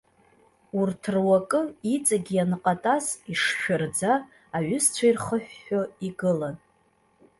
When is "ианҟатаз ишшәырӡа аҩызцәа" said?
2.37-5.05